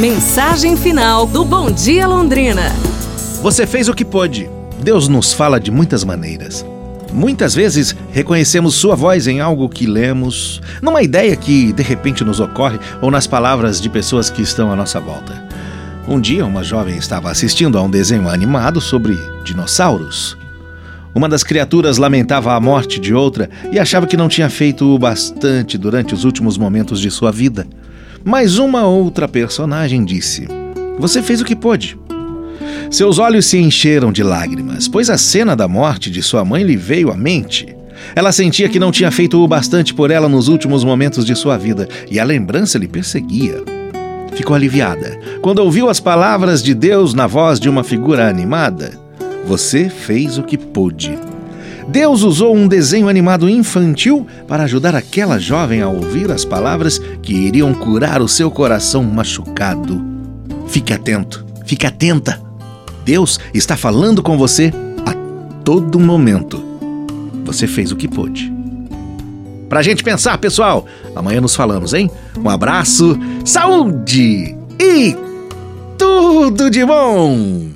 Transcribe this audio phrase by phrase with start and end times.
[0.00, 2.72] Mensagem final do Bom Dia Londrina.
[3.42, 4.48] Você fez o que pôde.
[4.82, 6.64] Deus nos fala de muitas maneiras.
[7.12, 12.40] Muitas vezes reconhecemos Sua voz em algo que lemos, numa ideia que de repente nos
[12.40, 15.46] ocorre ou nas palavras de pessoas que estão à nossa volta.
[16.08, 20.34] Um dia, uma jovem estava assistindo a um desenho animado sobre dinossauros.
[21.14, 24.98] Uma das criaturas lamentava a morte de outra e achava que não tinha feito o
[24.98, 27.66] bastante durante os últimos momentos de sua vida.
[28.24, 30.46] Mas uma outra personagem disse:
[30.98, 31.98] Você fez o que pôde.
[32.90, 36.76] Seus olhos se encheram de lágrimas, pois a cena da morte de sua mãe lhe
[36.76, 37.74] veio à mente.
[38.14, 41.56] Ela sentia que não tinha feito o bastante por ela nos últimos momentos de sua
[41.56, 43.62] vida e a lembrança lhe perseguia.
[44.34, 48.98] Ficou aliviada quando ouviu as palavras de Deus na voz de uma figura animada.
[49.46, 51.18] Você fez o que pôde.
[51.90, 57.34] Deus usou um desenho animado infantil para ajudar aquela jovem a ouvir as palavras que
[57.34, 60.00] iriam curar o seu coração machucado.
[60.68, 62.40] Fique atento, fique atenta.
[63.04, 64.72] Deus está falando com você
[65.04, 65.12] a
[65.64, 66.64] todo momento.
[67.44, 68.52] Você fez o que pôde.
[69.68, 70.86] Pra gente pensar, pessoal.
[71.16, 72.08] Amanhã nos falamos, hein?
[72.38, 75.16] Um abraço, saúde e
[75.98, 77.70] tudo de bom!